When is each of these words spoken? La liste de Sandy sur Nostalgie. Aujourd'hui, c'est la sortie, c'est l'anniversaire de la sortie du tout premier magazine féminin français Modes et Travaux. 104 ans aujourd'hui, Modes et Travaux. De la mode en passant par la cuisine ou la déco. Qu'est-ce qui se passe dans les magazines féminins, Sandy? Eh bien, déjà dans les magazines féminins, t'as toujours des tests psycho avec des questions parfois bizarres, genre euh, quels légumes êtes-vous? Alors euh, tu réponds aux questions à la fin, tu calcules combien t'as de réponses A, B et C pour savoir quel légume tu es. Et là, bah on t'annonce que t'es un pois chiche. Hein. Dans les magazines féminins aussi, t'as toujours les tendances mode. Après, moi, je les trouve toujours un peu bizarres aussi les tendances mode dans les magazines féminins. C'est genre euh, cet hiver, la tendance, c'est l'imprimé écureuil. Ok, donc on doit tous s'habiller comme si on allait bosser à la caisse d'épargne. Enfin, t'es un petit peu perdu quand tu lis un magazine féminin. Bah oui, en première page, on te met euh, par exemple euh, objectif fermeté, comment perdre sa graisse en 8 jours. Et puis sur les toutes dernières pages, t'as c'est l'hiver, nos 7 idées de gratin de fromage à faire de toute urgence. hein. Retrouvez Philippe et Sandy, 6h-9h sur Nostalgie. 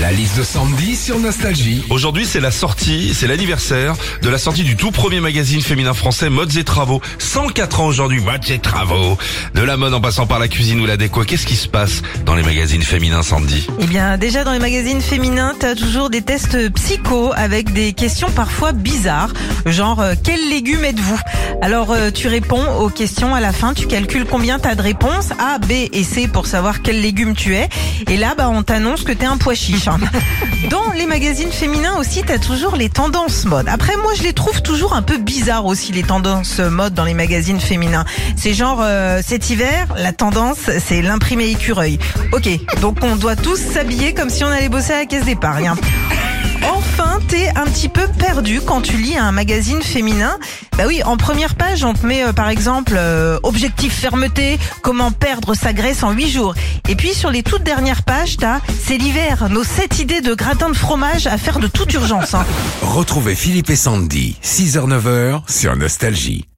La 0.00 0.12
liste 0.12 0.38
de 0.38 0.44
Sandy 0.44 0.94
sur 0.94 1.18
Nostalgie. 1.18 1.84
Aujourd'hui, 1.90 2.24
c'est 2.24 2.38
la 2.38 2.52
sortie, 2.52 3.12
c'est 3.14 3.26
l'anniversaire 3.26 3.96
de 4.22 4.28
la 4.28 4.38
sortie 4.38 4.62
du 4.62 4.76
tout 4.76 4.92
premier 4.92 5.18
magazine 5.18 5.60
féminin 5.60 5.92
français 5.92 6.30
Modes 6.30 6.56
et 6.56 6.62
Travaux. 6.62 7.02
104 7.18 7.80
ans 7.80 7.86
aujourd'hui, 7.86 8.20
Modes 8.20 8.48
et 8.48 8.60
Travaux. 8.60 9.18
De 9.54 9.62
la 9.62 9.76
mode 9.76 9.94
en 9.94 10.00
passant 10.00 10.28
par 10.28 10.38
la 10.38 10.46
cuisine 10.46 10.80
ou 10.80 10.86
la 10.86 10.96
déco. 10.96 11.24
Qu'est-ce 11.24 11.46
qui 11.46 11.56
se 11.56 11.66
passe 11.66 12.02
dans 12.24 12.36
les 12.36 12.44
magazines 12.44 12.82
féminins, 12.82 13.24
Sandy? 13.24 13.66
Eh 13.80 13.86
bien, 13.86 14.18
déjà 14.18 14.44
dans 14.44 14.52
les 14.52 14.60
magazines 14.60 15.00
féminins, 15.00 15.54
t'as 15.58 15.74
toujours 15.74 16.10
des 16.10 16.22
tests 16.22 16.72
psycho 16.74 17.32
avec 17.34 17.72
des 17.72 17.92
questions 17.92 18.30
parfois 18.30 18.70
bizarres, 18.70 19.32
genre 19.66 20.00
euh, 20.00 20.14
quels 20.22 20.48
légumes 20.48 20.84
êtes-vous? 20.84 21.18
Alors 21.60 21.90
euh, 21.90 22.12
tu 22.12 22.28
réponds 22.28 22.64
aux 22.76 22.88
questions 22.88 23.34
à 23.34 23.40
la 23.40 23.52
fin, 23.52 23.74
tu 23.74 23.88
calcules 23.88 24.26
combien 24.26 24.60
t'as 24.60 24.76
de 24.76 24.82
réponses 24.82 25.30
A, 25.40 25.58
B 25.58 25.72
et 25.92 26.04
C 26.04 26.28
pour 26.28 26.46
savoir 26.46 26.82
quel 26.82 27.00
légume 27.00 27.34
tu 27.34 27.56
es. 27.56 27.68
Et 28.08 28.16
là, 28.16 28.36
bah 28.38 28.48
on 28.48 28.62
t'annonce 28.62 29.02
que 29.02 29.12
t'es 29.12 29.26
un 29.26 29.38
pois 29.38 29.54
chiche. 29.54 29.87
Hein. 29.88 29.98
Dans 30.70 30.92
les 30.92 31.06
magazines 31.06 31.50
féminins 31.50 31.96
aussi, 31.98 32.22
t'as 32.22 32.38
toujours 32.38 32.76
les 32.76 32.88
tendances 32.88 33.44
mode. 33.44 33.68
Après, 33.68 33.96
moi, 33.96 34.12
je 34.14 34.22
les 34.22 34.32
trouve 34.32 34.62
toujours 34.62 34.94
un 34.94 35.02
peu 35.02 35.18
bizarres 35.18 35.66
aussi 35.66 35.92
les 35.92 36.02
tendances 36.02 36.58
mode 36.58 36.94
dans 36.94 37.04
les 37.04 37.14
magazines 37.14 37.60
féminins. 37.60 38.04
C'est 38.36 38.54
genre 38.54 38.80
euh, 38.82 39.20
cet 39.24 39.50
hiver, 39.50 39.86
la 39.96 40.12
tendance, 40.12 40.70
c'est 40.84 41.02
l'imprimé 41.02 41.50
écureuil. 41.50 41.98
Ok, 42.32 42.48
donc 42.80 42.98
on 43.02 43.16
doit 43.16 43.36
tous 43.36 43.58
s'habiller 43.58 44.14
comme 44.14 44.30
si 44.30 44.44
on 44.44 44.48
allait 44.48 44.68
bosser 44.68 44.92
à 44.92 44.98
la 44.98 45.06
caisse 45.06 45.24
d'épargne. 45.24 45.72
Enfin, 46.64 47.20
t'es 47.28 47.48
un 47.56 47.64
petit 47.64 47.88
peu 47.88 48.06
perdu 48.18 48.60
quand 48.60 48.80
tu 48.80 48.96
lis 48.96 49.16
un 49.16 49.32
magazine 49.32 49.82
féminin. 49.82 50.38
Bah 50.76 50.84
oui, 50.86 51.02
en 51.04 51.16
première 51.16 51.54
page, 51.54 51.84
on 51.84 51.94
te 51.94 52.04
met 52.06 52.24
euh, 52.24 52.32
par 52.32 52.48
exemple 52.48 52.94
euh, 52.96 53.38
objectif 53.42 53.92
fermeté, 53.94 54.58
comment 54.82 55.10
perdre 55.10 55.54
sa 55.54 55.72
graisse 55.72 56.02
en 56.02 56.10
8 56.12 56.28
jours. 56.30 56.54
Et 56.88 56.94
puis 56.96 57.14
sur 57.14 57.30
les 57.30 57.42
toutes 57.42 57.62
dernières 57.62 58.02
pages, 58.02 58.36
t'as 58.36 58.60
c'est 58.82 58.98
l'hiver, 58.98 59.48
nos 59.50 59.64
7 59.64 59.98
idées 60.00 60.20
de 60.20 60.34
gratin 60.34 60.68
de 60.70 60.76
fromage 60.76 61.26
à 61.26 61.38
faire 61.38 61.58
de 61.58 61.66
toute 61.68 61.92
urgence. 61.94 62.34
hein. 62.34 62.44
Retrouvez 62.82 63.34
Philippe 63.34 63.70
et 63.70 63.76
Sandy, 63.76 64.36
6h-9h 64.42 65.42
sur 65.50 65.76
Nostalgie. 65.76 66.48